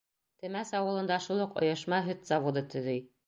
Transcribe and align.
Темәс 0.43 0.71
ауылында 0.79 1.19
шул 1.27 1.45
уҡ 1.45 1.61
ойошма 1.63 2.01
һөт 2.09 2.25
заводы 2.33 2.65
төҙөй. 2.75 3.05